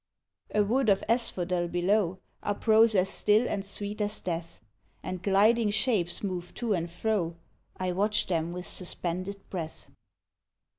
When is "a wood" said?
0.55-0.89